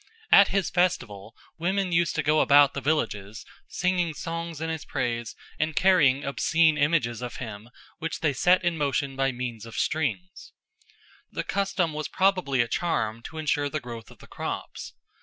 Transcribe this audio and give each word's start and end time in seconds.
At 0.31 0.47
his 0.47 0.71
festival 0.71 1.35
women 1.59 1.91
used 1.91 2.15
to 2.15 2.23
go 2.23 2.39
about 2.39 2.73
the 2.73 2.81
villages 2.81 3.45
singing 3.67 4.15
songs 4.15 4.59
in 4.59 4.71
his 4.71 4.83
praise 4.83 5.35
and 5.59 5.75
carrying 5.75 6.23
obscene 6.25 6.75
images 6.75 7.21
of 7.21 7.35
him 7.35 7.69
which 7.99 8.21
they 8.21 8.33
set 8.33 8.63
in 8.63 8.79
motion 8.79 9.15
by 9.15 9.31
means 9.31 9.63
of 9.63 9.75
strings. 9.75 10.53
The 11.31 11.43
custom 11.43 11.93
was 11.93 12.07
probably 12.07 12.61
a 12.61 12.67
charm 12.67 13.21
to 13.25 13.37
ensure 13.37 13.69
the 13.69 13.79
growth 13.79 14.09
of 14.09 14.17
the 14.17 14.25
crops. 14.25 14.93